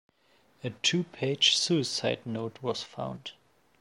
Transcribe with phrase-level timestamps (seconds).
[0.63, 3.33] A two-page suicide note was found.